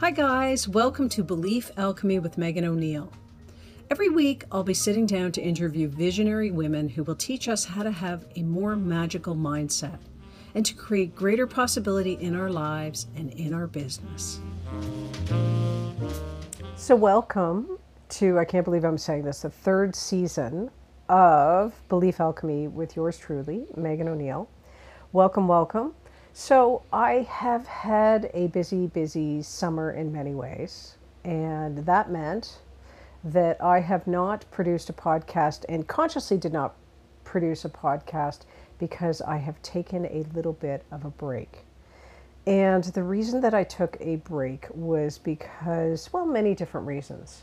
Hi, 0.00 0.10
guys. 0.10 0.66
Welcome 0.66 1.10
to 1.10 1.22
Belief 1.22 1.70
Alchemy 1.76 2.20
with 2.20 2.38
Megan 2.38 2.64
O'Neill. 2.64 3.12
Every 3.90 4.08
week, 4.08 4.44
I'll 4.50 4.62
be 4.62 4.72
sitting 4.72 5.04
down 5.04 5.30
to 5.32 5.42
interview 5.42 5.88
visionary 5.88 6.50
women 6.50 6.88
who 6.88 7.04
will 7.04 7.14
teach 7.14 7.48
us 7.48 7.66
how 7.66 7.82
to 7.82 7.90
have 7.90 8.24
a 8.34 8.42
more 8.42 8.76
magical 8.76 9.34
mindset 9.34 9.98
and 10.54 10.64
to 10.64 10.72
create 10.72 11.14
greater 11.14 11.46
possibility 11.46 12.14
in 12.14 12.34
our 12.34 12.48
lives 12.48 13.08
and 13.14 13.30
in 13.34 13.52
our 13.52 13.66
business. 13.66 14.40
So, 16.76 16.96
welcome 16.96 17.78
to, 18.08 18.38
I 18.38 18.46
can't 18.46 18.64
believe 18.64 18.84
I'm 18.84 18.96
saying 18.96 19.24
this, 19.24 19.42
the 19.42 19.50
third 19.50 19.94
season 19.94 20.70
of 21.10 21.74
Belief 21.90 22.20
Alchemy 22.20 22.68
with 22.68 22.96
yours 22.96 23.18
truly, 23.18 23.66
Megan 23.76 24.08
O'Neill. 24.08 24.48
Welcome, 25.12 25.46
welcome. 25.46 25.92
So, 26.32 26.82
I 26.92 27.26
have 27.28 27.66
had 27.66 28.30
a 28.32 28.46
busy, 28.46 28.86
busy 28.86 29.42
summer 29.42 29.90
in 29.90 30.12
many 30.12 30.32
ways, 30.32 30.96
and 31.24 31.78
that 31.78 32.10
meant 32.10 32.60
that 33.24 33.60
I 33.62 33.80
have 33.80 34.06
not 34.06 34.44
produced 34.50 34.88
a 34.88 34.92
podcast 34.92 35.64
and 35.68 35.88
consciously 35.88 36.38
did 36.38 36.52
not 36.52 36.76
produce 37.24 37.64
a 37.64 37.68
podcast 37.68 38.40
because 38.78 39.20
I 39.20 39.38
have 39.38 39.60
taken 39.62 40.06
a 40.06 40.24
little 40.34 40.52
bit 40.52 40.84
of 40.90 41.04
a 41.04 41.10
break. 41.10 41.64
And 42.46 42.84
the 42.84 43.02
reason 43.02 43.40
that 43.42 43.52
I 43.52 43.64
took 43.64 43.96
a 44.00 44.16
break 44.16 44.66
was 44.70 45.18
because, 45.18 46.12
well, 46.12 46.26
many 46.26 46.54
different 46.54 46.86
reasons. 46.86 47.42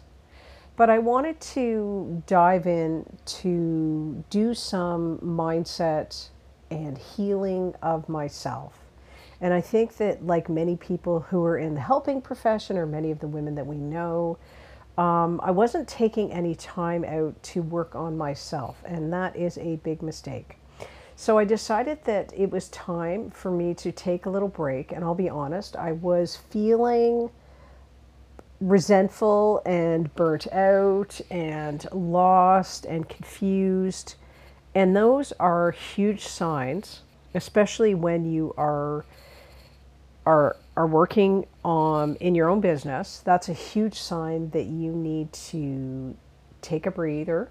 But 0.75 0.89
I 0.89 0.99
wanted 0.99 1.39
to 1.41 2.23
dive 2.25 2.67
in 2.67 3.05
to 3.25 4.23
do 4.29 4.53
some 4.53 5.19
mindset 5.19 6.29
and 6.69 6.97
healing 6.97 7.73
of 7.81 8.07
myself. 8.09 8.79
And 9.39 9.53
I 9.53 9.61
think 9.61 9.97
that, 9.97 10.25
like 10.25 10.49
many 10.49 10.75
people 10.75 11.19
who 11.19 11.43
are 11.43 11.57
in 11.57 11.75
the 11.75 11.81
helping 11.81 12.21
profession, 12.21 12.77
or 12.77 12.85
many 12.85 13.11
of 13.11 13.19
the 13.19 13.27
women 13.27 13.55
that 13.55 13.67
we 13.67 13.77
know, 13.77 14.37
um, 14.97 15.39
I 15.43 15.51
wasn't 15.51 15.87
taking 15.87 16.31
any 16.31 16.55
time 16.55 17.03
out 17.03 17.41
to 17.43 17.61
work 17.61 17.95
on 17.95 18.17
myself, 18.17 18.81
and 18.83 19.13
that 19.13 19.35
is 19.35 19.59
a 19.59 19.75
big 19.77 20.01
mistake. 20.01 20.57
So 21.15 21.37
I 21.37 21.45
decided 21.45 22.03
that 22.05 22.31
it 22.35 22.49
was 22.49 22.69
time 22.69 23.29
for 23.29 23.51
me 23.51 23.73
to 23.75 23.91
take 23.91 24.25
a 24.25 24.29
little 24.29 24.47
break, 24.47 24.91
and 24.91 25.03
I'll 25.03 25.15
be 25.15 25.29
honest, 25.29 25.75
I 25.75 25.91
was 25.91 26.35
feeling 26.35 27.29
resentful 28.59 29.61
and 29.65 30.13
burnt 30.15 30.51
out 30.51 31.19
and 31.29 31.85
lost 31.91 32.85
and 32.85 33.07
confused. 33.07 34.15
And 34.77 34.95
those 34.95 35.31
are 35.39 35.71
huge 35.71 36.27
signs, 36.27 37.01
especially 37.33 37.95
when 37.95 38.31
you 38.31 38.53
are 38.59 39.05
are 40.23 40.55
are 40.75 40.85
working 40.85 41.47
um, 41.65 42.15
in 42.19 42.35
your 42.35 42.47
own 42.47 42.61
business, 42.61 43.23
that's 43.25 43.49
a 43.49 43.53
huge 43.53 43.99
sign 43.99 44.51
that 44.51 44.65
you 44.65 44.91
need 44.91 45.33
to 45.33 46.15
take 46.61 46.85
a 46.85 46.91
breather 46.91 47.49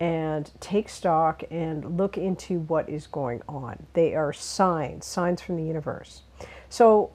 and 0.00 0.50
take 0.60 0.88
stock 0.88 1.42
and 1.50 1.98
look 1.98 2.16
into 2.16 2.60
what 2.60 2.88
is 2.88 3.06
going 3.06 3.42
on. 3.46 3.86
They 3.92 4.14
are 4.14 4.32
signs, 4.32 5.04
signs 5.04 5.42
from 5.42 5.56
the 5.56 5.64
universe. 5.64 6.22
So 6.70 7.10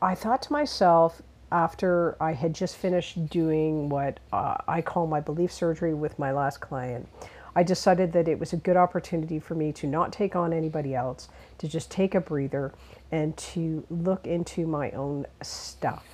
I 0.00 0.14
thought 0.14 0.40
to 0.44 0.52
myself 0.54 1.20
after 1.52 2.16
I 2.22 2.32
had 2.32 2.54
just 2.54 2.76
finished 2.78 3.28
doing 3.28 3.90
what 3.90 4.18
uh, 4.32 4.56
I 4.66 4.80
call 4.80 5.06
my 5.06 5.20
belief 5.20 5.52
surgery 5.52 5.92
with 5.92 6.18
my 6.18 6.32
last 6.32 6.62
client, 6.62 7.06
I 7.54 7.62
decided 7.62 8.12
that 8.12 8.28
it 8.28 8.38
was 8.38 8.52
a 8.52 8.56
good 8.56 8.76
opportunity 8.76 9.38
for 9.38 9.54
me 9.54 9.72
to 9.72 9.86
not 9.86 10.12
take 10.12 10.36
on 10.36 10.52
anybody 10.52 10.94
else, 10.94 11.28
to 11.58 11.68
just 11.68 11.90
take 11.90 12.14
a 12.14 12.20
breather 12.20 12.72
and 13.10 13.36
to 13.36 13.84
look 13.90 14.26
into 14.26 14.66
my 14.66 14.90
own 14.92 15.26
stuff. 15.42 16.04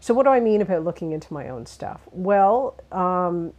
So, 0.00 0.14
what 0.14 0.24
do 0.24 0.30
I 0.30 0.40
mean 0.40 0.60
about 0.60 0.84
looking 0.84 1.12
into 1.12 1.32
my 1.32 1.48
own 1.48 1.66
stuff? 1.66 2.00
Well, 2.12 2.76
um, 2.92 3.52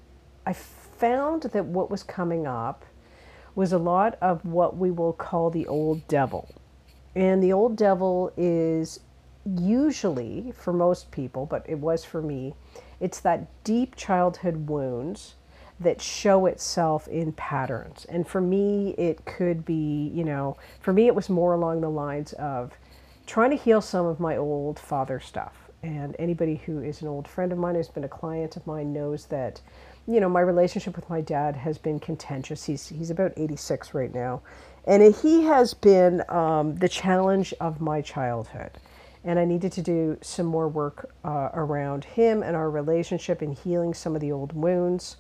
I 0.46 0.54
found 0.54 1.44
that 1.44 1.66
what 1.66 1.90
was 1.90 2.04
coming 2.04 2.48
up 2.48 2.86
was 3.56 3.74
a 3.74 3.78
lot 3.78 4.18
of 4.22 4.46
what 4.46 4.78
we 4.78 4.92
will 4.92 5.14
call 5.14 5.50
the 5.50 5.66
old 5.68 6.08
devil. 6.08 6.48
And 7.16 7.42
the 7.42 7.54
old 7.54 7.76
devil 7.76 8.32
is 8.38 9.00
usually, 9.46 10.54
for 10.56 10.72
most 10.72 11.10
people, 11.10 11.46
but 11.46 11.66
it 11.68 11.80
was 11.80 12.06
for 12.06 12.22
me, 12.22 12.54
it's 13.00 13.20
that 13.22 13.48
deep 13.64 13.96
childhood 13.96 14.70
wounds 14.70 15.36
that 15.80 16.02
show 16.02 16.46
itself 16.48 17.08
in 17.08 17.32
patterns. 17.34 18.06
And 18.10 18.28
for 18.28 18.42
me, 18.42 18.96
it 18.98 19.26
could 19.26 19.64
be, 19.66 20.12
you 20.14 20.24
know, 20.24 20.58
for 20.80 20.92
me, 20.92 21.08
it 21.08 21.16
was 21.16 21.30
more 21.30 21.54
along 21.54 21.82
the 21.82 21.90
lines 21.90 22.34
of 22.34 22.74
trying 23.28 23.52
to 23.52 23.58
heal 23.58 23.82
some 23.82 24.06
of 24.06 24.20
my 24.20 24.38
old 24.38 24.80
father 24.80 25.20
stuff. 25.20 25.54
And 25.84 26.16
anybody 26.18 26.56
who 26.66 26.82
is 26.82 27.02
an 27.02 27.08
old 27.08 27.28
friend 27.28 27.52
of 27.52 27.58
mine 27.58 27.76
who's 27.76 27.90
been 27.90 28.04
a 28.04 28.10
client 28.10 28.58
of 28.58 28.66
mine 28.66 28.92
knows 28.92 29.28
that, 29.28 29.62
you 30.08 30.20
know, 30.20 30.30
my 30.30 30.42
relationship 30.42 30.96
with 30.96 31.10
my 31.10 31.22
dad 31.22 31.56
has 31.56 31.78
been 31.78 32.00
contentious. 32.00 32.66
He's, 32.66 32.88
he's 32.88 33.12
about 33.12 33.34
86 33.38 33.94
right 33.94 34.14
now. 34.14 34.42
And 34.86 35.14
he 35.14 35.44
has 35.44 35.74
been 35.74 36.24
um, 36.30 36.76
the 36.78 36.90
challenge 36.90 37.54
of 37.60 37.80
my 37.82 38.02
childhood. 38.02 38.72
And 39.24 39.38
I 39.38 39.46
needed 39.46 39.74
to 39.74 39.82
do 39.82 40.18
some 40.22 40.46
more 40.46 40.70
work 40.70 41.12
uh, 41.26 41.50
around 41.54 42.06
him 42.06 42.42
and 42.42 42.56
our 42.56 42.72
relationship 42.72 43.42
and 43.42 43.54
healing 43.54 43.94
some 43.94 44.16
of 44.16 44.22
the 44.22 44.32
old 44.32 44.54
wounds. 44.54 45.18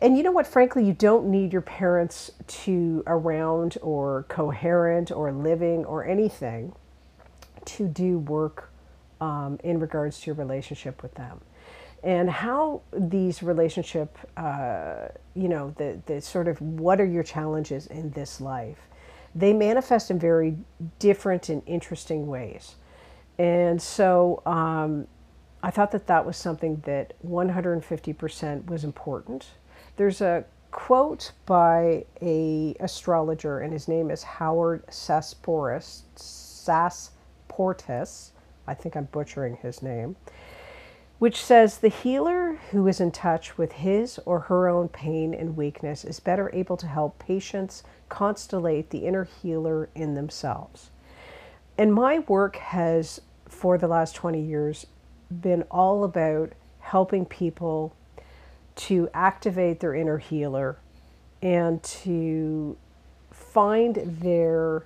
And 0.00 0.16
you 0.16 0.22
know 0.22 0.30
what? 0.30 0.46
Frankly, 0.46 0.84
you 0.84 0.92
don't 0.92 1.26
need 1.26 1.52
your 1.52 1.62
parents 1.62 2.30
to 2.46 3.02
around 3.06 3.78
or 3.82 4.24
coherent 4.28 5.10
or 5.10 5.32
living 5.32 5.84
or 5.84 6.04
anything 6.04 6.72
to 7.64 7.88
do 7.88 8.18
work 8.20 8.70
um, 9.20 9.58
in 9.64 9.80
regards 9.80 10.20
to 10.20 10.26
your 10.26 10.36
relationship 10.36 11.02
with 11.02 11.14
them. 11.14 11.40
And 12.04 12.30
how 12.30 12.82
these 12.92 13.42
relationship, 13.42 14.16
uh, 14.36 15.08
you 15.34 15.48
know, 15.48 15.74
the, 15.78 16.00
the 16.06 16.20
sort 16.20 16.46
of 16.46 16.60
what 16.62 17.00
are 17.00 17.06
your 17.06 17.24
challenges 17.24 17.88
in 17.88 18.10
this 18.10 18.40
life? 18.40 18.78
They 19.34 19.52
manifest 19.52 20.12
in 20.12 20.18
very 20.18 20.56
different 21.00 21.48
and 21.48 21.60
interesting 21.66 22.28
ways. 22.28 22.76
And 23.36 23.82
so 23.82 24.42
um, 24.46 25.08
I 25.60 25.72
thought 25.72 25.90
that 25.90 26.06
that 26.06 26.24
was 26.24 26.36
something 26.36 26.82
that 26.86 27.14
150% 27.26 28.66
was 28.66 28.84
important 28.84 29.48
there's 29.98 30.20
a 30.20 30.44
quote 30.70 31.32
by 31.44 32.04
a 32.22 32.74
astrologer, 32.80 33.58
and 33.58 33.72
his 33.72 33.88
name 33.88 34.10
is 34.10 34.22
Howard 34.22 34.86
Sasporis, 34.86 36.02
Sasportis. 36.16 38.30
I 38.66 38.74
think 38.74 38.96
I'm 38.96 39.06
butchering 39.06 39.56
his 39.56 39.82
name, 39.82 40.16
which 41.18 41.42
says 41.42 41.78
the 41.78 41.88
healer 41.88 42.60
who 42.70 42.86
is 42.86 43.00
in 43.00 43.10
touch 43.10 43.58
with 43.58 43.72
his 43.72 44.20
or 44.24 44.40
her 44.40 44.68
own 44.68 44.88
pain 44.88 45.34
and 45.34 45.56
weakness 45.56 46.04
is 46.04 46.20
better 46.20 46.48
able 46.54 46.76
to 46.76 46.86
help 46.86 47.18
patients 47.18 47.82
constellate 48.08 48.90
the 48.90 49.04
inner 49.04 49.26
healer 49.42 49.88
in 49.96 50.14
themselves. 50.14 50.90
And 51.76 51.92
my 51.92 52.20
work 52.20 52.56
has, 52.56 53.20
for 53.48 53.76
the 53.76 53.88
last 53.88 54.14
20 54.14 54.40
years, 54.40 54.86
been 55.40 55.62
all 55.70 56.04
about 56.04 56.52
helping 56.78 57.26
people 57.26 57.96
to 58.78 59.08
activate 59.12 59.80
their 59.80 59.94
inner 59.94 60.18
healer 60.18 60.78
and 61.42 61.82
to 61.82 62.76
find 63.30 63.96
their 63.96 64.84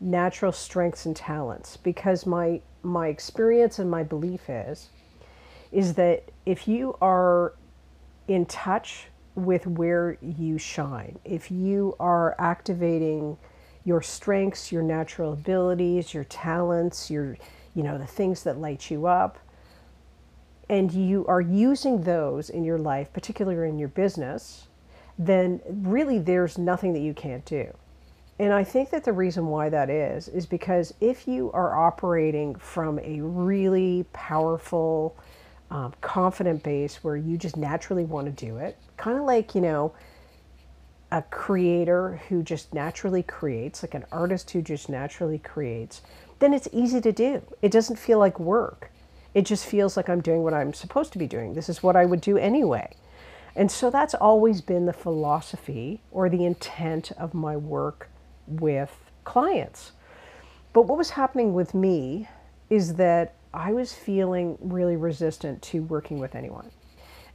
natural 0.00 0.52
strengths 0.52 1.06
and 1.06 1.16
talents. 1.16 1.76
Because 1.76 2.26
my 2.26 2.60
my 2.82 3.08
experience 3.08 3.78
and 3.78 3.90
my 3.90 4.02
belief 4.02 4.48
is 4.48 4.88
is 5.72 5.94
that 5.94 6.30
if 6.46 6.66
you 6.68 6.96
are 7.00 7.54
in 8.28 8.46
touch 8.46 9.06
with 9.34 9.66
where 9.66 10.16
you 10.20 10.58
shine 10.58 11.18
if 11.24 11.50
you 11.50 11.94
are 12.00 12.34
activating 12.38 13.36
your 13.84 14.02
strengths 14.02 14.72
your 14.72 14.82
natural 14.82 15.32
abilities 15.32 16.12
your 16.12 16.24
talents 16.24 17.10
your 17.10 17.36
you 17.74 17.82
know 17.82 17.98
the 17.98 18.06
things 18.06 18.42
that 18.42 18.58
light 18.58 18.90
you 18.90 19.06
up 19.06 19.38
and 20.68 20.92
you 20.92 21.24
are 21.26 21.40
using 21.40 22.02
those 22.02 22.50
in 22.50 22.64
your 22.64 22.78
life, 22.78 23.12
particularly 23.12 23.68
in 23.68 23.78
your 23.78 23.88
business, 23.88 24.68
then 25.18 25.60
really 25.66 26.18
there's 26.18 26.58
nothing 26.58 26.92
that 26.92 27.00
you 27.00 27.14
can't 27.14 27.44
do. 27.44 27.72
And 28.38 28.52
I 28.52 28.62
think 28.62 28.90
that 28.90 29.04
the 29.04 29.12
reason 29.12 29.46
why 29.46 29.68
that 29.68 29.90
is, 29.90 30.28
is 30.28 30.46
because 30.46 30.94
if 31.00 31.26
you 31.26 31.50
are 31.52 31.76
operating 31.76 32.54
from 32.54 33.00
a 33.00 33.20
really 33.20 34.06
powerful, 34.12 35.16
um, 35.70 35.92
confident 36.00 36.62
base 36.62 37.02
where 37.02 37.16
you 37.16 37.36
just 37.36 37.56
naturally 37.56 38.04
want 38.04 38.26
to 38.26 38.46
do 38.46 38.58
it, 38.58 38.78
kind 38.96 39.18
of 39.18 39.24
like, 39.24 39.54
you 39.54 39.60
know, 39.60 39.92
a 41.10 41.22
creator 41.22 42.20
who 42.28 42.42
just 42.42 42.72
naturally 42.72 43.22
creates, 43.22 43.82
like 43.82 43.94
an 43.94 44.04
artist 44.12 44.50
who 44.50 44.62
just 44.62 44.88
naturally 44.88 45.38
creates, 45.38 46.02
then 46.38 46.54
it's 46.54 46.68
easy 46.72 47.00
to 47.00 47.10
do. 47.10 47.42
It 47.60 47.72
doesn't 47.72 47.96
feel 47.96 48.18
like 48.18 48.38
work. 48.38 48.92
It 49.38 49.46
just 49.46 49.66
feels 49.66 49.96
like 49.96 50.08
I'm 50.08 50.20
doing 50.20 50.42
what 50.42 50.52
I'm 50.52 50.74
supposed 50.74 51.12
to 51.12 51.18
be 51.18 51.28
doing. 51.28 51.54
This 51.54 51.68
is 51.68 51.80
what 51.80 51.94
I 51.94 52.04
would 52.04 52.20
do 52.20 52.36
anyway. 52.36 52.90
And 53.54 53.70
so 53.70 53.88
that's 53.88 54.14
always 54.14 54.60
been 54.60 54.86
the 54.86 54.92
philosophy 54.92 56.00
or 56.10 56.28
the 56.28 56.44
intent 56.44 57.12
of 57.12 57.34
my 57.34 57.56
work 57.56 58.10
with 58.48 58.92
clients. 59.22 59.92
But 60.72 60.88
what 60.88 60.98
was 60.98 61.10
happening 61.10 61.54
with 61.54 61.72
me 61.72 62.26
is 62.68 62.94
that 62.94 63.36
I 63.54 63.72
was 63.72 63.92
feeling 63.92 64.58
really 64.60 64.96
resistant 64.96 65.62
to 65.70 65.84
working 65.84 66.18
with 66.18 66.34
anyone. 66.34 66.72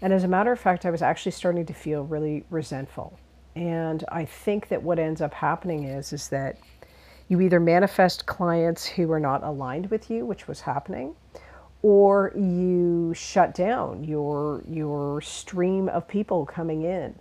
And 0.02 0.12
as 0.12 0.26
a 0.26 0.28
matter 0.28 0.52
of 0.52 0.60
fact, 0.60 0.86
I 0.86 0.92
was 0.92 1.02
actually 1.02 1.32
starting 1.32 1.66
to 1.68 1.74
feel 1.74 2.04
really 2.04 2.44
resentful. 2.50 3.18
And 3.56 4.04
I 4.10 4.26
think 4.26 4.68
that 4.68 4.84
what 4.84 5.00
ends 5.00 5.22
up 5.22 5.34
happening 5.34 5.86
is 5.86 6.12
is 6.12 6.28
that 6.28 6.58
you 7.30 7.40
either 7.40 7.62
manifest 7.62 8.26
clients 8.26 8.86
who 8.86 9.10
are 9.10 9.22
not 9.22 9.42
aligned 9.42 9.90
with 9.90 10.10
you, 10.10 10.26
which 10.26 10.50
was 10.50 10.60
happening, 10.60 11.16
or 11.84 12.32
you 12.36 13.14
shut 13.14 13.54
down 13.54 14.04
your 14.04 14.64
your 14.68 15.22
stream 15.22 15.88
of 15.90 16.08
people 16.08 16.46
coming 16.46 16.82
in. 16.84 17.14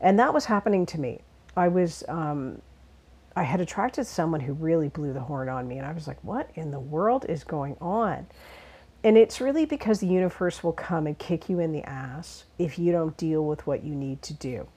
And 0.00 0.18
that 0.18 0.34
was 0.34 0.44
happening 0.44 0.84
to 0.86 1.00
me. 1.00 1.20
I 1.56 1.68
was 1.68 2.04
um, 2.08 2.60
I 3.36 3.44
had 3.44 3.60
attracted 3.60 4.06
someone 4.06 4.40
who 4.40 4.52
really 4.52 4.88
blew 4.88 5.12
the 5.12 5.20
horn 5.20 5.48
on 5.48 5.66
me, 5.68 5.78
and 5.78 5.86
I 5.86 5.92
was 5.92 6.06
like, 6.06 6.22
"What 6.22 6.50
in 6.54 6.72
the 6.72 6.80
world 6.80 7.24
is 7.28 7.44
going 7.44 7.76
on?" 7.80 8.26
And 9.02 9.16
it's 9.16 9.40
really 9.40 9.64
because 9.64 10.00
the 10.00 10.06
universe 10.06 10.62
will 10.62 10.72
come 10.72 11.06
and 11.06 11.18
kick 11.18 11.48
you 11.48 11.58
in 11.60 11.72
the 11.72 11.82
ass 11.84 12.44
if 12.58 12.78
you 12.78 12.92
don't 12.92 13.16
deal 13.16 13.46
with 13.46 13.66
what 13.66 13.82
you 13.82 13.94
need 13.94 14.20
to 14.22 14.34
do. 14.34 14.68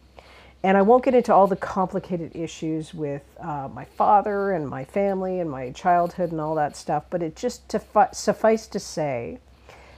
And 0.63 0.77
I 0.77 0.81
won't 0.81 1.03
get 1.03 1.13
into 1.13 1.33
all 1.33 1.47
the 1.47 1.57
complicated 1.57 2.35
issues 2.35 2.93
with 2.93 3.23
uh, 3.39 3.67
my 3.73 3.83
father 3.83 4.51
and 4.51 4.67
my 4.67 4.85
family 4.85 5.41
and 5.41 5.51
my 5.51 5.71
childhood 5.71 6.31
and 6.31 6.39
all 6.39 6.55
that 6.55 6.77
stuff, 6.77 7.03
but 7.09 7.21
it 7.21 7.35
just 7.35 7.67
to 7.69 7.81
suffice 8.13 8.67
to 8.67 8.79
say 8.79 9.39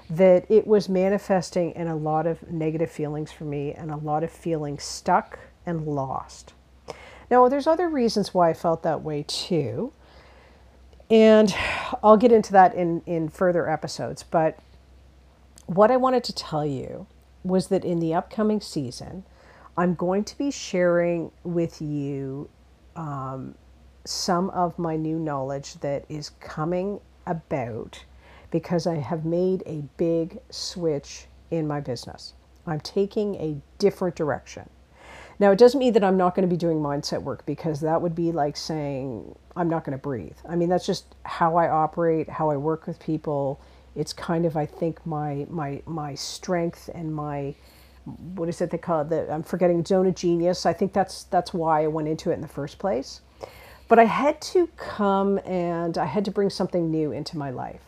that 0.09 0.49
it 0.49 0.65
was 0.65 0.89
manifesting 0.89 1.71
in 1.71 1.87
a 1.87 1.95
lot 1.95 2.25
of 2.25 2.51
negative 2.51 2.89
feelings 2.89 3.31
for 3.31 3.43
me 3.43 3.73
and 3.73 3.91
a 3.91 3.97
lot 3.97 4.23
of 4.23 4.31
feeling 4.31 4.79
stuck 4.79 5.37
and 5.65 5.85
lost. 5.85 6.53
Now, 7.29 7.47
there's 7.47 7.67
other 7.67 7.89
reasons 7.89 8.33
why 8.33 8.49
I 8.49 8.53
felt 8.53 8.83
that 8.83 9.01
way 9.01 9.23
too. 9.27 9.93
And 11.09 11.55
I'll 12.03 12.17
get 12.17 12.31
into 12.31 12.51
that 12.53 12.73
in, 12.73 13.01
in 13.05 13.29
further 13.29 13.69
episodes. 13.69 14.23
But 14.23 14.57
what 15.67 15.91
I 15.91 15.97
wanted 15.97 16.23
to 16.25 16.33
tell 16.33 16.65
you 16.65 17.07
was 17.43 17.67
that 17.67 17.85
in 17.85 17.99
the 17.99 18.13
upcoming 18.13 18.61
season, 18.61 19.23
I'm 19.77 19.95
going 19.95 20.23
to 20.25 20.37
be 20.37 20.51
sharing 20.51 21.31
with 21.43 21.81
you 21.81 22.49
um, 22.95 23.55
some 24.05 24.49
of 24.51 24.79
my 24.79 24.95
new 24.95 25.19
knowledge 25.19 25.75
that 25.75 26.05
is 26.07 26.29
coming 26.39 27.01
about 27.25 28.03
because 28.51 28.87
I 28.87 28.95
have 28.95 29.25
made 29.25 29.63
a 29.65 29.83
big 29.97 30.39
switch 30.49 31.25
in 31.51 31.67
my 31.67 31.81
business. 31.81 32.33
I'm 32.65 32.79
taking 32.79 33.35
a 33.35 33.57
different 33.77 34.15
direction. 34.15 34.69
Now, 35.39 35.51
it 35.51 35.59
doesn't 35.59 35.79
mean 35.79 35.93
that 35.93 36.03
I'm 36.03 36.15
not 36.15 36.33
going 36.35 36.47
to 36.47 36.53
be 36.53 36.57
doing 36.57 36.79
mindset 36.79 37.21
work 37.21 37.45
because 37.45 37.81
that 37.81 38.01
would 38.01 38.15
be 38.15 38.31
like 38.31 38.55
saying 38.55 39.35
I'm 39.57 39.69
not 39.69 39.83
going 39.83 39.97
to 39.97 40.01
breathe. 40.01 40.37
I 40.47 40.55
mean, 40.55 40.69
that's 40.69 40.85
just 40.85 41.15
how 41.23 41.57
I 41.57 41.67
operate, 41.67 42.29
how 42.29 42.49
I 42.49 42.55
work 42.55 42.87
with 42.87 42.99
people. 42.99 43.59
It's 43.95 44.13
kind 44.13 44.45
of, 44.45 44.55
I 44.55 44.65
think, 44.65 45.05
my 45.05 45.45
my 45.49 45.81
my 45.85 46.15
strength 46.15 46.89
and 46.93 47.13
my 47.13 47.55
what 48.05 48.49
is 48.49 48.61
it 48.61 48.69
they 48.71 48.77
call 48.77 49.01
it? 49.01 49.09
The, 49.09 49.31
I'm 49.31 49.43
forgetting 49.43 49.83
zone 49.85 50.07
of 50.07 50.15
genius. 50.15 50.65
I 50.65 50.73
think 50.73 50.93
that's 50.93 51.23
that's 51.25 51.53
why 51.53 51.83
I 51.83 51.87
went 51.87 52.07
into 52.07 52.31
it 52.31 52.35
in 52.35 52.41
the 52.41 52.47
first 52.47 52.79
place. 52.79 53.21
But 53.87 53.99
I 53.99 54.05
had 54.05 54.41
to 54.41 54.67
come 54.77 55.39
and 55.45 55.97
I 55.97 56.05
had 56.05 56.25
to 56.25 56.31
bring 56.31 56.49
something 56.49 56.89
new 56.89 57.11
into 57.11 57.37
my 57.37 57.51
life. 57.51 57.81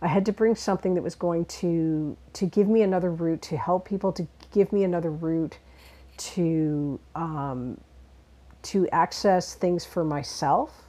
I 0.00 0.08
had 0.08 0.26
to 0.26 0.32
bring 0.32 0.54
something 0.54 0.94
that 0.94 1.02
was 1.02 1.14
going 1.14 1.44
to 1.46 2.16
to 2.34 2.46
give 2.46 2.68
me 2.68 2.82
another 2.82 3.10
route 3.10 3.42
to 3.42 3.56
help 3.56 3.88
people 3.88 4.12
to 4.12 4.26
give 4.52 4.72
me 4.72 4.84
another 4.84 5.10
route 5.10 5.58
to 6.18 7.00
um, 7.14 7.80
to 8.62 8.88
access 8.90 9.54
things 9.54 9.84
for 9.84 10.04
myself. 10.04 10.84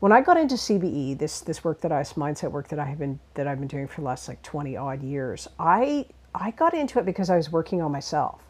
When 0.00 0.10
I 0.10 0.20
got 0.20 0.36
into 0.36 0.56
CBE, 0.56 1.18
this 1.18 1.40
this 1.40 1.62
work 1.62 1.80
that 1.82 1.92
I 1.92 2.00
this 2.00 2.14
mindset 2.14 2.50
work 2.50 2.68
that 2.68 2.80
I 2.80 2.86
have 2.86 2.98
been 2.98 3.20
that 3.34 3.46
I've 3.46 3.60
been 3.60 3.68
doing 3.68 3.86
for 3.86 4.00
the 4.00 4.06
last 4.06 4.28
like 4.28 4.42
twenty 4.42 4.76
odd 4.76 5.02
years, 5.02 5.46
I 5.60 6.06
I 6.34 6.50
got 6.52 6.74
into 6.74 6.98
it 6.98 7.06
because 7.06 7.30
I 7.30 7.36
was 7.36 7.50
working 7.50 7.82
on 7.82 7.92
myself. 7.92 8.42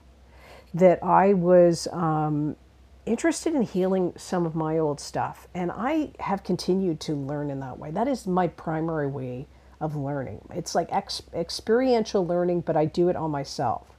That 0.75 1.03
I 1.03 1.35
was 1.35 1.87
um, 1.93 2.57
interested 3.05 3.55
in 3.55 3.63
healing 3.63 4.15
some 4.17 4.47
of 4.47 4.55
my 4.55 4.79
old 4.79 5.01
stuff, 5.01 5.49
and 5.55 5.71
I 5.71 6.13
have 6.21 6.43
continued 6.45 7.01
to 7.01 7.15
learn 7.15 7.51
in 7.51 7.61
that 7.61 7.79
way. 7.79 7.91
That 7.91 8.09
is 8.09 8.27
my 8.27 8.49
primary 8.49 9.07
way 9.07 9.47
of 9.81 9.97
learning. 9.97 10.41
It's 10.55 10.75
like 10.75 10.89
ex- 10.91 11.23
experiential 11.35 12.27
learning, 12.27 12.63
but 12.63 12.77
I 12.77 12.87
do 12.87 13.09
it 13.09 13.17
on 13.17 13.31
myself 13.31 13.93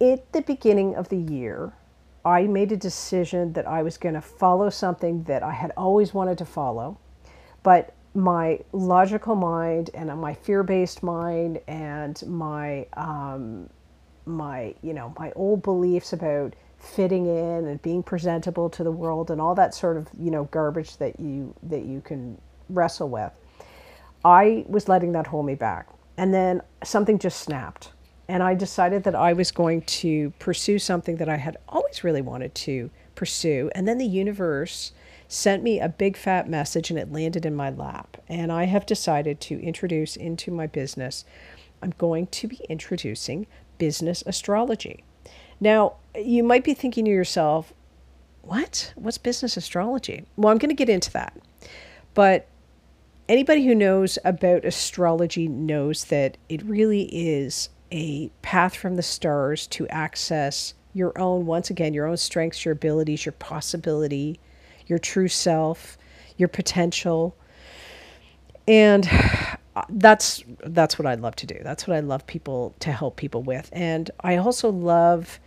at 0.00 0.32
the 0.32 0.42
beginning 0.42 0.94
of 0.94 1.08
the 1.08 1.16
year, 1.16 1.72
I 2.24 2.46
made 2.46 2.72
a 2.72 2.76
decision 2.76 3.52
that 3.52 3.66
I 3.66 3.82
was 3.82 3.98
going 3.98 4.14
to 4.14 4.20
follow 4.20 4.70
something 4.70 5.24
that 5.24 5.42
I 5.42 5.52
had 5.52 5.72
always 5.76 6.14
wanted 6.14 6.38
to 6.38 6.44
follow, 6.44 6.98
but 7.62 7.93
my 8.14 8.60
logical 8.72 9.34
mind 9.34 9.90
and 9.94 10.08
my 10.20 10.34
fear-based 10.34 11.02
mind 11.02 11.60
and 11.66 12.22
my 12.26 12.86
um, 12.96 13.68
my 14.26 14.74
you 14.82 14.94
know 14.94 15.12
my 15.18 15.32
old 15.32 15.62
beliefs 15.62 16.12
about 16.12 16.54
fitting 16.78 17.26
in 17.26 17.66
and 17.66 17.80
being 17.82 18.02
presentable 18.02 18.68
to 18.70 18.84
the 18.84 18.90
world 18.90 19.30
and 19.30 19.40
all 19.40 19.54
that 19.54 19.74
sort 19.74 19.96
of 19.96 20.08
you 20.18 20.30
know 20.30 20.44
garbage 20.44 20.96
that 20.98 21.18
you 21.18 21.54
that 21.62 21.84
you 21.84 22.00
can 22.00 22.40
wrestle 22.68 23.08
with. 23.08 23.32
I 24.24 24.64
was 24.68 24.88
letting 24.88 25.12
that 25.12 25.26
hold 25.26 25.44
me 25.44 25.54
back, 25.54 25.88
and 26.16 26.32
then 26.32 26.62
something 26.82 27.18
just 27.18 27.40
snapped 27.40 27.90
and 28.28 28.42
I 28.42 28.54
decided 28.54 29.04
that 29.04 29.14
I 29.14 29.32
was 29.32 29.50
going 29.50 29.82
to 29.82 30.30
pursue 30.38 30.78
something 30.78 31.16
that 31.16 31.28
I 31.28 31.36
had 31.36 31.56
always 31.68 32.04
really 32.04 32.22
wanted 32.22 32.54
to 32.54 32.90
pursue. 33.14 33.70
And 33.74 33.86
then 33.86 33.98
the 33.98 34.06
universe 34.06 34.92
sent 35.28 35.62
me 35.62 35.80
a 35.80 35.88
big 35.88 36.16
fat 36.16 36.48
message 36.48 36.90
and 36.90 36.98
it 36.98 37.12
landed 37.12 37.46
in 37.46 37.54
my 37.54 37.70
lap. 37.70 38.16
And 38.28 38.52
I 38.52 38.64
have 38.64 38.86
decided 38.86 39.40
to 39.42 39.60
introduce 39.60 40.16
into 40.16 40.50
my 40.50 40.66
business, 40.66 41.24
I'm 41.82 41.94
going 41.98 42.28
to 42.28 42.48
be 42.48 42.60
introducing 42.68 43.46
business 43.78 44.22
astrology. 44.26 45.04
Now, 45.60 45.94
you 46.14 46.42
might 46.42 46.64
be 46.64 46.74
thinking 46.74 47.04
to 47.06 47.10
yourself, 47.10 47.72
what? 48.42 48.92
What's 48.96 49.18
business 49.18 49.56
astrology? 49.56 50.24
Well, 50.36 50.50
I'm 50.50 50.58
going 50.58 50.68
to 50.70 50.74
get 50.74 50.88
into 50.88 51.10
that. 51.12 51.36
But 52.14 52.46
anybody 53.28 53.66
who 53.66 53.74
knows 53.74 54.18
about 54.24 54.64
astrology 54.64 55.48
knows 55.48 56.04
that 56.04 56.36
it 56.48 56.62
really 56.62 57.04
is 57.04 57.70
a 57.90 58.28
path 58.42 58.76
from 58.76 58.96
the 58.96 59.02
stars 59.02 59.66
to 59.68 59.88
access 59.88 60.74
your 60.92 61.18
own, 61.18 61.46
once 61.46 61.70
again, 61.70 61.94
your 61.94 62.06
own 62.06 62.16
strengths, 62.16 62.64
your 62.64 62.72
abilities, 62.72 63.24
your 63.24 63.32
possibility, 63.32 64.38
your 64.86 64.98
true 64.98 65.28
self, 65.28 65.98
your 66.36 66.48
potential. 66.48 67.36
And 68.66 69.08
that's 69.88 70.42
that's 70.64 70.98
what 70.98 71.06
I 71.06 71.14
love 71.14 71.36
to 71.36 71.46
do. 71.46 71.58
That's 71.62 71.86
what 71.86 71.96
I 71.96 72.00
love 72.00 72.26
people 72.26 72.74
to 72.80 72.92
help 72.92 73.16
people 73.16 73.42
with. 73.42 73.68
And 73.72 74.10
I 74.20 74.36
also 74.36 74.70
love 74.70 75.40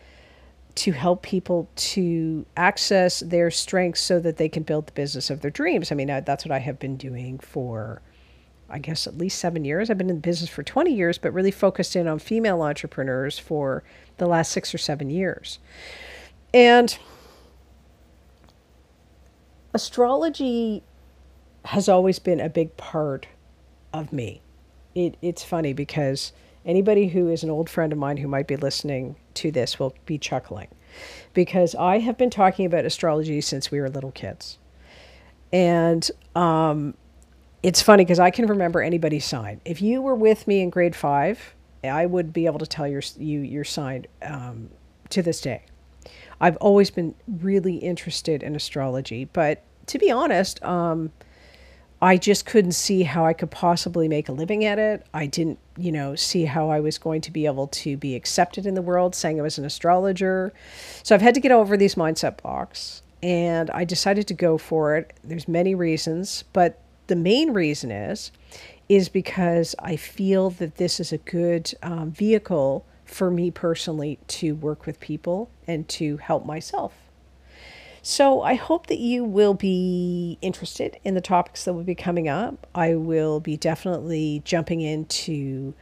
to 0.75 0.91
help 0.91 1.23
people 1.23 1.69
to 1.75 2.45
access 2.55 3.21
their 3.21 3.49
strengths 3.49 4.01
so 4.01 4.19
that 4.19 4.37
they 4.37 4.47
can 4.47 4.61
build 4.61 4.85
the 4.87 4.91
business 4.91 5.31
of 5.31 5.41
their 5.41 5.49
dreams. 5.49 5.91
I 5.91 5.95
mean, 5.95 6.07
that's 6.07 6.45
what 6.45 6.51
I 6.51 6.59
have 6.59 6.77
been 6.77 6.97
doing 6.97 7.39
for 7.39 8.01
I 8.69 8.79
guess, 8.79 9.07
at 9.07 9.17
least 9.17 9.39
seven 9.39 9.63
years. 9.63 9.89
I've 9.89 9.97
been 9.97 10.09
in 10.09 10.17
the 10.17 10.21
business 10.21 10.49
for 10.49 10.63
20 10.63 10.93
years, 10.93 11.17
but 11.17 11.33
really 11.33 11.51
focused 11.51 11.95
in 11.95 12.07
on 12.07 12.19
female 12.19 12.61
entrepreneurs 12.61 13.39
for 13.39 13.83
the 14.17 14.27
last 14.27 14.51
six 14.51 14.73
or 14.73 14.77
seven 14.77 15.09
years. 15.09 15.59
And 16.53 16.97
astrology 19.77 20.81
has 21.65 21.87
always 21.87 22.17
been 22.17 22.39
a 22.39 22.49
big 22.49 22.75
part 22.77 23.27
of 23.93 24.11
me. 24.11 24.41
It, 24.95 25.17
it's 25.21 25.43
funny 25.43 25.71
because 25.71 26.33
anybody 26.65 27.09
who 27.09 27.29
is 27.29 27.43
an 27.43 27.51
old 27.51 27.69
friend 27.69 27.93
of 27.93 27.99
mine 27.99 28.17
who 28.17 28.27
might 28.27 28.47
be 28.47 28.55
listening 28.55 29.17
to 29.35 29.51
this 29.51 29.77
will 29.77 29.93
be 30.07 30.17
chuckling 30.17 30.67
because 31.35 31.75
I 31.75 31.99
have 31.99 32.17
been 32.17 32.31
talking 32.31 32.65
about 32.65 32.85
astrology 32.85 33.39
since 33.39 33.69
we 33.69 33.79
were 33.79 33.87
little 33.87 34.11
kids. 34.11 34.57
And 35.53 36.09
um, 36.35 36.95
it's 37.61 37.83
funny 37.83 38.03
because 38.03 38.19
I 38.19 38.31
can 38.31 38.47
remember 38.47 38.81
anybody's 38.81 39.25
sign. 39.25 39.61
If 39.63 39.79
you 39.79 40.01
were 40.01 40.15
with 40.15 40.47
me 40.47 40.61
in 40.61 40.71
grade 40.71 40.95
five, 40.95 41.53
I 41.83 42.07
would 42.07 42.33
be 42.33 42.47
able 42.47 42.59
to 42.59 42.65
tell 42.65 42.87
your 42.87 43.03
you 43.17 43.41
your 43.41 43.63
sign 43.63 44.07
um, 44.23 44.71
to 45.09 45.21
this 45.21 45.39
day. 45.39 45.65
I've 46.39 46.57
always 46.57 46.91
been 46.91 47.15
really 47.27 47.77
interested 47.77 48.43
in 48.43 48.55
astrology, 48.55 49.25
but 49.25 49.63
to 49.87 49.97
be 49.97 50.11
honest, 50.11 50.63
um, 50.63 51.11
I 52.01 52.17
just 52.17 52.45
couldn't 52.45 52.73
see 52.73 53.03
how 53.03 53.25
I 53.25 53.33
could 53.33 53.49
possibly 53.49 54.07
make 54.07 54.29
a 54.29 54.31
living 54.31 54.63
at 54.63 54.77
it. 54.77 55.05
I 55.13 55.25
didn't, 55.25 55.57
you 55.77 55.91
know, 55.91 56.15
see 56.15 56.45
how 56.45 56.69
I 56.69 56.79
was 56.79 56.99
going 56.99 57.21
to 57.21 57.31
be 57.31 57.47
able 57.47 57.67
to 57.67 57.97
be 57.97 58.15
accepted 58.15 58.67
in 58.67 58.75
the 58.75 58.83
world, 58.83 59.15
saying 59.15 59.39
I 59.39 59.43
was 59.43 59.57
an 59.57 59.65
astrologer. 59.65 60.53
So 61.01 61.15
I've 61.15 61.21
had 61.21 61.33
to 61.33 61.39
get 61.39 61.51
over 61.51 61.75
these 61.75 61.95
mindset 61.95 62.41
blocks, 62.41 63.01
and 63.23 63.71
I 63.71 63.83
decided 63.83 64.27
to 64.27 64.35
go 64.35 64.59
for 64.59 64.95
it. 64.95 65.13
There's 65.23 65.47
many 65.47 65.73
reasons, 65.73 66.43
but 66.53 66.79
the 67.07 67.15
main 67.15 67.53
reason 67.53 67.89
is 67.91 68.31
is 68.89 69.09
because 69.09 69.75
I 69.79 69.97
feel 69.97 70.49
that 70.51 70.75
this 70.75 70.99
is 70.99 71.11
a 71.11 71.17
good 71.17 71.73
um, 71.83 72.11
vehicle 72.11 72.85
for 73.07 73.31
me 73.31 73.49
personally 73.49 74.19
to 74.27 74.53
work 74.53 74.85
with 74.85 74.99
people 74.99 75.49
and 75.65 75.87
to 75.87 76.17
help 76.17 76.45
myself. 76.45 76.93
So 78.01 78.41
I 78.41 78.53
hope 78.53 78.87
that 78.87 78.99
you 78.99 79.23
will 79.23 79.53
be 79.53 80.37
interested 80.41 80.97
in 81.03 81.13
the 81.13 81.21
topics 81.21 81.65
that 81.65 81.73
will 81.73 81.83
be 81.83 81.95
coming 81.95 82.29
up. 82.29 82.67
I 82.73 82.95
will 82.95 83.39
be 83.39 83.57
definitely 83.57 84.41
jumping 84.45 84.81
into 84.81 85.73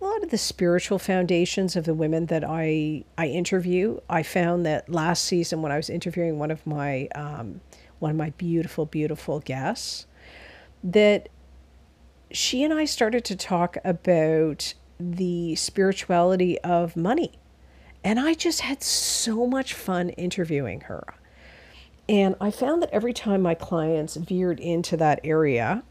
a 0.00 0.04
lot 0.04 0.22
of 0.22 0.30
the 0.30 0.38
spiritual 0.38 0.98
foundations 0.98 1.76
of 1.76 1.84
the 1.84 1.94
women 1.94 2.26
that 2.26 2.42
I 2.42 3.04
I 3.18 3.26
interview. 3.26 4.00
I 4.08 4.22
found 4.22 4.64
that 4.66 4.88
last 4.88 5.24
season 5.24 5.62
when 5.62 5.70
I 5.70 5.76
was 5.76 5.90
interviewing 5.90 6.38
one 6.38 6.50
of 6.50 6.66
my 6.66 7.08
um, 7.14 7.60
one 7.98 8.10
of 8.10 8.16
my 8.16 8.30
beautiful 8.30 8.86
beautiful 8.86 9.40
guests 9.40 10.06
that 10.82 11.28
she 12.32 12.62
and 12.62 12.72
I 12.72 12.84
started 12.84 13.24
to 13.26 13.36
talk 13.36 13.76
about 13.84 14.74
the 15.00 15.54
spirituality 15.56 16.58
of 16.60 16.96
money. 16.96 17.32
And 18.04 18.18
I 18.18 18.34
just 18.34 18.60
had 18.60 18.82
so 18.82 19.46
much 19.46 19.74
fun 19.74 20.10
interviewing 20.10 20.82
her. 20.82 21.04
And 22.08 22.34
I 22.40 22.50
found 22.50 22.82
that 22.82 22.90
every 22.92 23.12
time 23.12 23.42
my 23.42 23.54
clients 23.54 24.16
veered 24.16 24.58
into 24.58 24.96
that 24.96 25.20
area, 25.22 25.82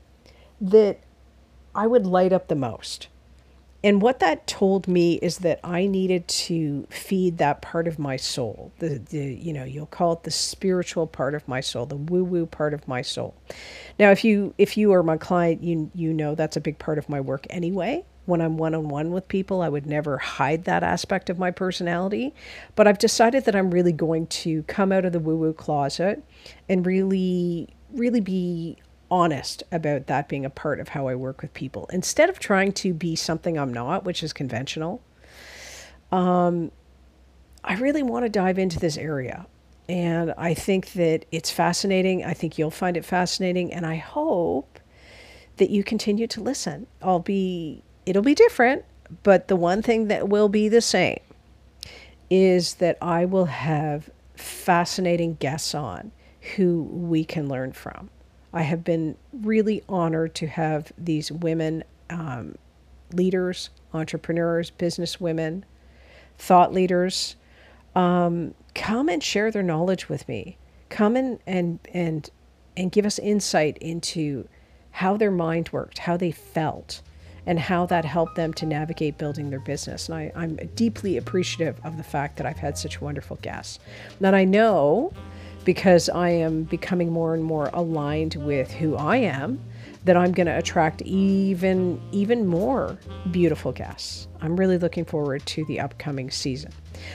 that 0.60 1.00
I 1.74 1.88
would 1.88 2.06
light 2.06 2.34
up 2.34 2.48
the 2.48 2.56
most. 2.56 3.08
And 3.82 4.02
what 4.02 4.20
that 4.20 4.46
told 4.46 4.90
me 4.90 5.14
is 5.16 5.38
that 5.38 5.62
I 5.64 5.86
needed 5.86 6.28
to 6.28 6.86
feed 6.90 7.38
that 7.38 7.62
part 7.62 7.88
of 7.88 7.98
my 7.98 8.18
soul. 8.18 8.74
The, 8.80 9.00
the 9.00 9.34
you 9.34 9.54
know, 9.54 9.64
you'll 9.64 9.86
call 9.86 10.14
it 10.14 10.24
the 10.24 10.32
spiritual 10.32 11.08
part 11.08 11.34
of 11.34 11.48
my 11.48 11.62
soul, 11.62 11.86
the 11.86 11.96
woo-woo 11.96 12.46
part 12.46 12.74
of 12.74 12.86
my 12.90 13.02
soul. 13.02 13.36
Now, 13.98 14.12
if 14.12 14.26
you 14.26 14.54
if 14.58 14.76
you 14.76 14.92
are 14.92 15.02
my 15.02 15.16
client, 15.16 15.64
you 15.64 15.90
you 15.96 16.12
know 16.12 16.36
that's 16.36 16.58
a 16.58 16.62
big 16.62 16.78
part 16.78 16.98
of 16.98 17.08
my 17.08 17.22
work 17.22 17.48
anyway 17.50 18.04
when 18.30 18.42
I'm 18.42 18.58
one 18.58 18.74
on 18.74 18.88
one 18.88 19.12
with 19.12 19.28
people. 19.28 19.62
I 19.62 19.70
would 19.70 19.86
never 19.86 20.18
hide 20.18 20.64
that 20.64 20.84
aspect 20.84 21.30
of 21.30 21.38
my 21.38 21.52
personality. 21.52 22.34
But 22.76 22.88
I've 22.88 23.00
decided 23.00 23.46
that 23.46 23.56
I'm 23.56 23.72
really 23.72 23.92
going 23.92 24.28
to 24.28 24.64
come 24.64 24.92
out 24.92 25.06
of 25.06 25.12
the 25.12 25.20
woo 25.20 25.36
woo 25.36 25.54
closet 25.54 26.24
and 26.70 26.86
really, 26.86 27.76
really 27.92 28.22
be 28.22 28.78
honest 29.12 29.64
about 29.72 30.08
that 30.08 30.30
being 30.30 30.46
a 30.46 30.50
part 30.50 30.80
of 30.80 30.90
how 30.90 31.08
I 31.08 31.16
work 31.16 31.42
with 31.42 31.54
people 31.54 31.90
instead 31.92 32.30
of 32.30 32.40
trying 32.40 32.72
to 32.74 32.94
be 32.94 33.16
something 33.16 33.58
I'm 33.58 33.74
not, 33.74 34.06
which 34.06 34.24
is 34.24 34.34
conventional. 34.34 35.02
Um, 36.12 36.72
I 37.64 37.76
really 37.76 38.04
want 38.04 38.26
to 38.26 38.30
dive 38.30 38.58
into 38.60 38.80
this 38.80 38.98
area. 38.98 39.48
And 39.88 40.34
I 40.38 40.54
think 40.54 40.94
that 40.94 41.26
it's 41.32 41.50
fascinating. 41.50 42.24
I 42.24 42.34
think 42.34 42.58
you'll 42.58 42.70
find 42.70 42.96
it 42.96 43.04
fascinating. 43.04 43.74
And 43.74 43.86
I 43.86 43.96
hope 43.96 44.80
that 45.58 45.72
you 45.72 45.84
continue 45.84 46.28
to 46.28 46.42
listen. 46.42 46.88
I'll 47.02 47.20
be 47.20 47.84
It'll 48.10 48.24
be 48.24 48.34
different, 48.34 48.86
but 49.22 49.50
the 49.50 49.56
one 49.56 49.84
thing 49.84 50.08
that 50.08 50.28
will 50.28 50.50
be 50.50 50.68
the 50.68 50.82
same 50.82 51.20
is 52.28 52.74
that 52.76 52.98
I 53.04 53.24
will 53.26 53.46
have 53.46 54.10
fascinating 54.34 55.36
guests 55.36 55.76
on 55.76 56.12
who 56.56 56.82
we 56.92 57.24
can 57.24 57.48
learn 57.48 57.72
from. 57.72 58.10
I 58.52 58.64
have 58.64 58.84
been 58.84 59.16
really 59.32 59.84
honored 59.88 60.34
to 60.36 60.48
have 60.48 60.92
these 60.98 61.32
women 61.32 61.84
um, 62.10 62.56
leaders, 63.14 63.70
entrepreneurs, 63.94 64.72
business 64.72 65.22
women, 65.22 65.64
thought 66.40 66.74
leaders 66.74 67.36
um, 67.94 68.56
come 68.74 69.08
and 69.08 69.22
share 69.22 69.52
their 69.52 69.62
knowledge 69.62 70.10
with 70.10 70.28
me. 70.28 70.58
Come 70.90 71.16
and 71.16 71.38
and 71.46 71.78
and 71.94 72.28
and 72.76 72.92
give 72.92 73.06
us 73.06 73.20
insight 73.20 73.78
into 73.78 74.48
how 74.90 75.16
their 75.16 75.30
mind 75.30 75.70
worked, 75.72 76.00
how 76.00 76.18
they 76.18 76.32
felt, 76.32 77.04
and 77.50 77.60
how 77.60 77.84
that 77.88 78.06
helped 78.06 78.36
them 78.36 78.54
to 78.54 78.64
navigate 78.68 79.18
building 79.18 79.50
their 79.50 79.60
business. 79.60 80.08
And 80.08 80.16
I, 80.16 80.32
I'm 80.36 80.56
deeply 80.76 81.18
appreciative 81.18 81.82
of 81.84 81.98
the 81.98 82.04
fact 82.04 82.38
that 82.38 82.46
I've 82.46 82.60
had 82.60 82.78
such 82.78 83.02
wonderful 83.02 83.40
guests. 83.42 83.80
That 84.22 84.36
I 84.36 84.46
know 84.46 85.12
because 85.66 86.10
I 86.10 86.30
am 86.30 86.64
becoming 86.64 87.12
more 87.12 87.34
and 87.34 87.44
more 87.44 87.72
aligned 87.74 88.36
with 88.36 88.72
who 88.72 88.96
I 88.96 89.18
am 89.18 89.60
that 90.06 90.16
I'm 90.16 90.32
going 90.32 90.48
to 90.48 90.58
attract 90.58 91.02
even 91.02 92.00
even 92.12 92.46
more 92.46 92.98
beautiful 93.32 93.72
guests. 93.72 94.28
I'm 94.42 94.56
really 94.56 94.78
looking 94.78 95.04
forward 95.04 95.46
to 95.48 95.66
the 95.66 95.80
upcoming 95.80 96.30
season. 96.32 96.72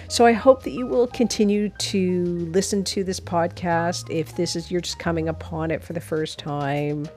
So 0.08 0.26
I 0.26 0.32
hope 0.32 0.64
that 0.64 0.72
you 0.72 0.86
will 0.86 1.06
continue 1.06 1.68
to 1.68 2.24
listen 2.52 2.84
to 2.84 3.04
this 3.04 3.20
podcast 3.20 4.10
if 4.10 4.36
this 4.36 4.56
is 4.56 4.70
you're 4.70 4.80
just 4.80 4.98
coming 4.98 5.28
upon 5.28 5.70
it 5.70 5.82
for 5.82 5.92
the 5.92 6.00
first 6.00 6.38
time 6.38 7.08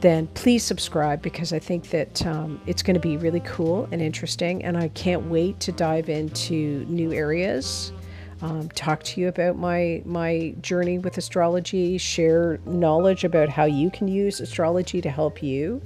then 0.00 0.28
please 0.28 0.62
subscribe 0.62 1.22
because 1.22 1.52
I 1.52 1.58
think 1.58 1.90
that 1.90 2.24
um, 2.24 2.60
it's 2.66 2.82
going 2.82 2.94
to 2.94 3.00
be 3.00 3.16
really 3.16 3.40
cool 3.40 3.88
and 3.90 4.00
interesting. 4.00 4.62
And 4.64 4.76
I 4.76 4.88
can't 4.88 5.24
wait 5.24 5.58
to 5.60 5.72
dive 5.72 6.08
into 6.08 6.84
new 6.88 7.12
areas, 7.12 7.92
um, 8.40 8.68
talk 8.70 9.02
to 9.02 9.20
you 9.20 9.28
about 9.28 9.56
my 9.56 10.02
my 10.04 10.54
journey 10.60 10.98
with 10.98 11.18
astrology, 11.18 11.98
share 11.98 12.60
knowledge 12.66 13.24
about 13.24 13.48
how 13.48 13.64
you 13.64 13.90
can 13.90 14.06
use 14.06 14.40
astrology 14.40 15.00
to 15.00 15.10
help 15.10 15.42
you 15.42 15.82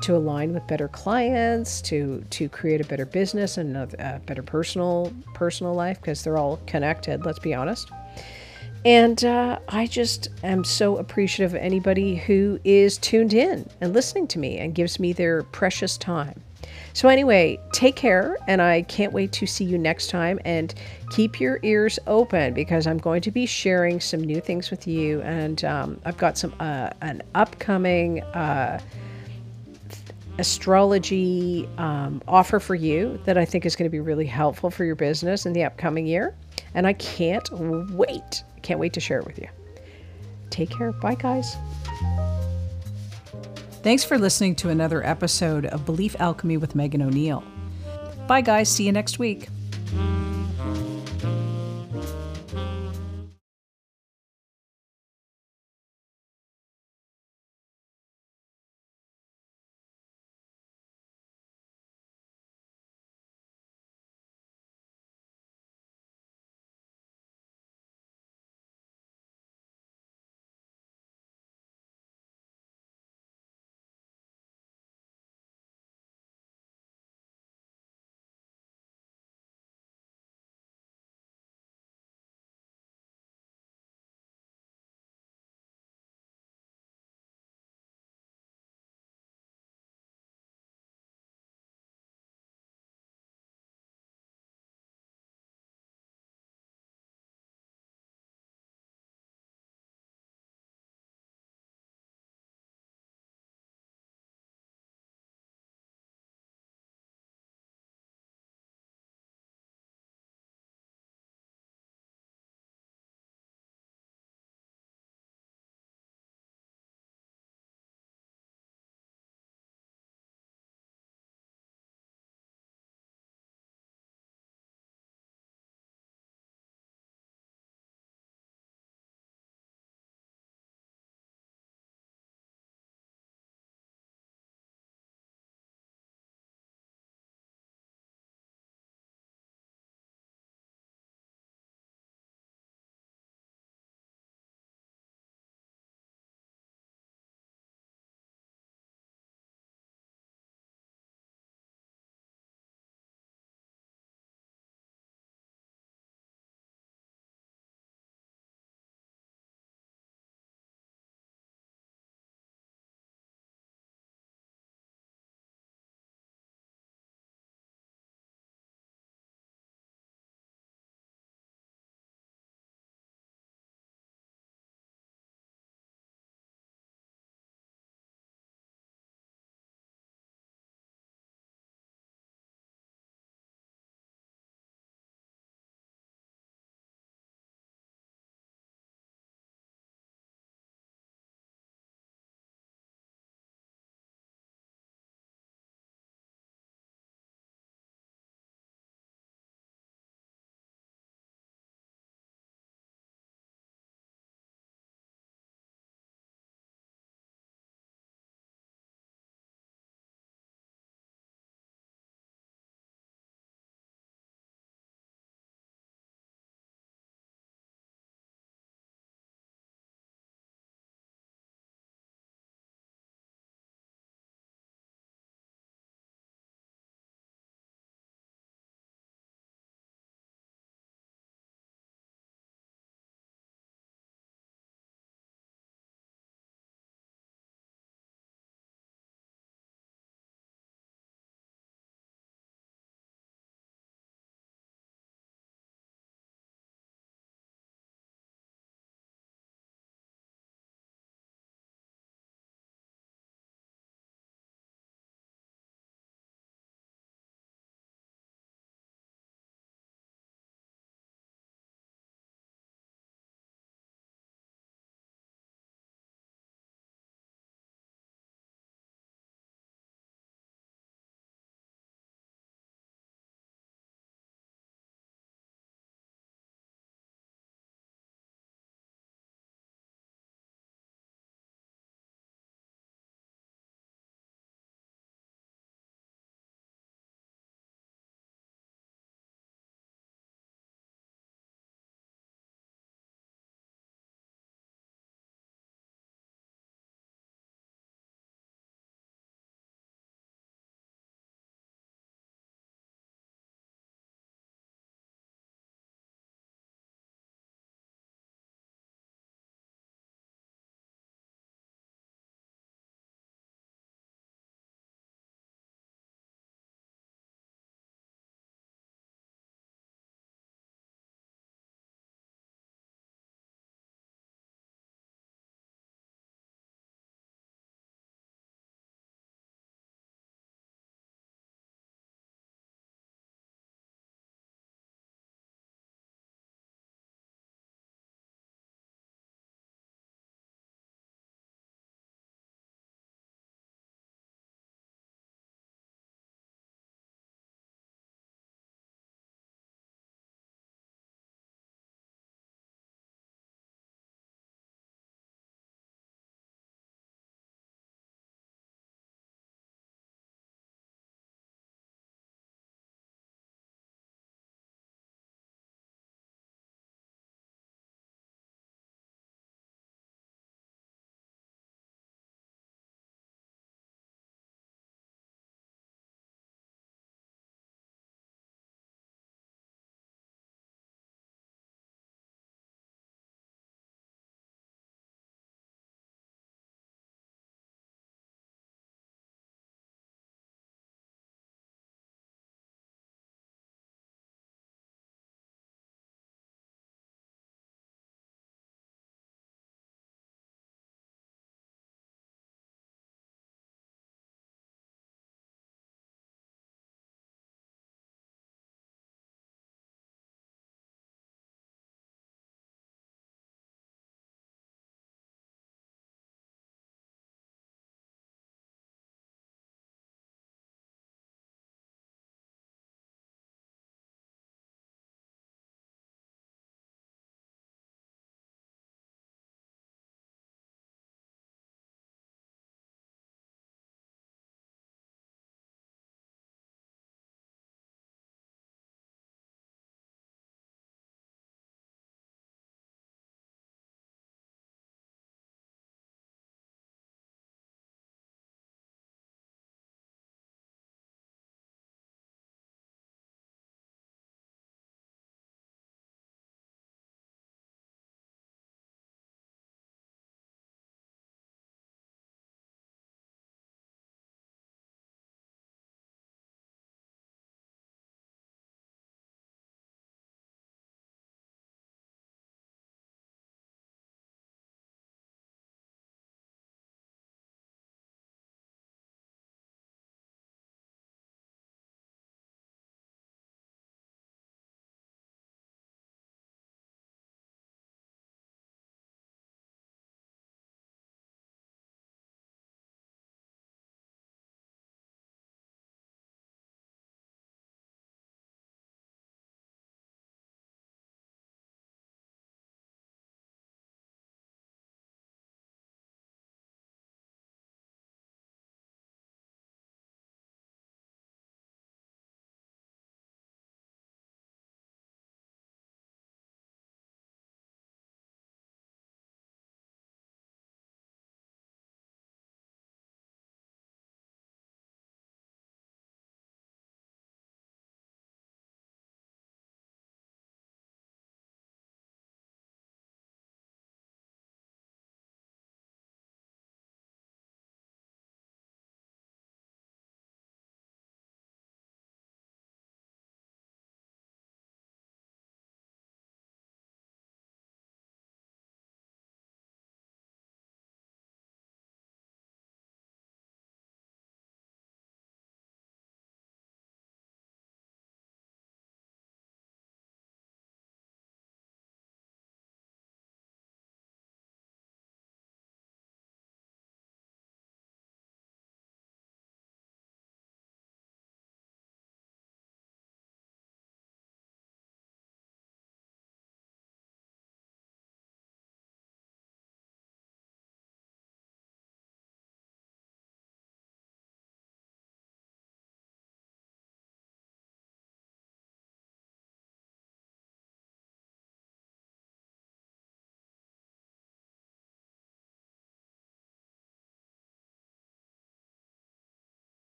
to 0.00 0.16
align 0.16 0.52
with 0.52 0.66
better 0.66 0.88
clients, 0.88 1.80
to 1.82 2.24
to 2.30 2.48
create 2.48 2.80
a 2.80 2.84
better 2.84 3.06
business 3.06 3.56
and 3.56 3.76
a, 3.76 3.88
a 3.98 4.18
better 4.20 4.42
personal 4.42 5.12
personal 5.34 5.74
life 5.74 6.00
because 6.00 6.24
they're 6.24 6.38
all 6.38 6.58
connected. 6.66 7.24
Let's 7.24 7.38
be 7.38 7.54
honest. 7.54 7.88
And 8.84 9.24
uh, 9.24 9.60
I 9.68 9.86
just 9.86 10.28
am 10.42 10.64
so 10.64 10.96
appreciative 10.96 11.54
of 11.54 11.60
anybody 11.60 12.16
who 12.16 12.58
is 12.64 12.98
tuned 12.98 13.32
in 13.32 13.68
and 13.80 13.92
listening 13.92 14.26
to 14.28 14.38
me 14.38 14.58
and 14.58 14.74
gives 14.74 14.98
me 14.98 15.12
their 15.12 15.44
precious 15.44 15.96
time. 15.96 16.42
So, 16.94 17.08
anyway, 17.08 17.58
take 17.72 17.96
care, 17.96 18.36
and 18.46 18.60
I 18.60 18.82
can't 18.82 19.12
wait 19.12 19.32
to 19.32 19.46
see 19.46 19.64
you 19.64 19.78
next 19.78 20.10
time. 20.10 20.38
And 20.44 20.74
keep 21.10 21.40
your 21.40 21.58
ears 21.62 21.98
open 22.06 22.54
because 22.54 22.86
I'm 22.86 22.98
going 22.98 23.22
to 23.22 23.30
be 23.30 23.46
sharing 23.46 24.00
some 24.00 24.20
new 24.20 24.40
things 24.40 24.70
with 24.70 24.86
you. 24.86 25.22
And 25.22 25.64
um, 25.64 26.00
I've 26.04 26.18
got 26.18 26.36
some 26.36 26.54
uh, 26.60 26.90
an 27.00 27.22
upcoming 27.34 28.22
uh, 28.22 28.80
astrology 30.38 31.68
um, 31.78 32.22
offer 32.28 32.60
for 32.60 32.74
you 32.74 33.18
that 33.24 33.38
I 33.38 33.44
think 33.44 33.64
is 33.64 33.76
going 33.76 33.86
to 33.86 33.92
be 33.92 34.00
really 34.00 34.26
helpful 34.26 34.70
for 34.70 34.84
your 34.84 34.96
business 34.96 35.46
in 35.46 35.52
the 35.52 35.64
upcoming 35.64 36.06
year. 36.06 36.34
And 36.74 36.86
I 36.86 36.94
can't 36.94 37.48
wait 37.52 38.44
can't 38.62 38.80
wait 38.80 38.92
to 38.94 39.00
share 39.00 39.18
it 39.18 39.26
with 39.26 39.38
you. 39.38 39.48
Take 40.50 40.70
care. 40.70 40.92
Bye, 40.92 41.16
guys. 41.16 41.56
Thanks 43.82 44.04
for 44.04 44.16
listening 44.16 44.54
to 44.56 44.68
another 44.68 45.04
episode 45.04 45.66
of 45.66 45.84
Belief 45.84 46.14
Alchemy 46.20 46.56
with 46.56 46.74
Megan 46.74 47.02
O'Neill. 47.02 47.42
Bye, 48.28 48.42
guys. 48.42 48.68
See 48.68 48.86
you 48.86 48.92
next 48.92 49.18
week. 49.18 49.48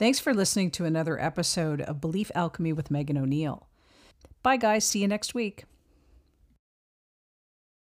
Thanks 0.00 0.18
for 0.18 0.32
listening 0.32 0.70
to 0.70 0.86
another 0.86 1.20
episode 1.20 1.82
of 1.82 2.00
Belief 2.00 2.30
Alchemy 2.34 2.72
with 2.72 2.90
Megan 2.90 3.18
O'Neill. 3.18 3.66
Bye, 4.42 4.56
guys. 4.56 4.86
See 4.86 5.00
you 5.00 5.08
next 5.08 5.34
week. 5.34 5.66